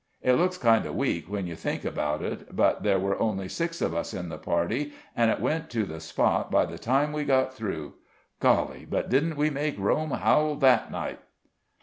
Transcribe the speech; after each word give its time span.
It 0.23 0.33
looks 0.33 0.57
kind 0.57 0.87
of 0.87 0.95
weak 0.95 1.29
when 1.29 1.45
you 1.45 1.55
think 1.55 1.85
about 1.85 2.23
it, 2.23 2.55
but 2.55 2.81
there 2.81 2.97
were 2.97 3.21
only 3.21 3.47
six 3.47 3.83
of 3.83 3.93
us 3.93 4.15
in 4.15 4.29
the 4.29 4.37
party, 4.39 4.93
and 5.15 5.29
it 5.29 5.39
went 5.39 5.69
to 5.69 5.85
the 5.85 5.99
spot 5.99 6.49
by 6.49 6.65
the 6.65 6.79
time 6.79 7.13
we 7.13 7.23
got 7.23 7.53
through. 7.53 7.93
Golly, 8.39 8.83
but 8.89 9.11
didn't 9.11 9.37
we 9.37 9.51
make 9.51 9.77
Rome 9.77 10.09
howl 10.09 10.55
that 10.55 10.91
night!" 10.91 11.19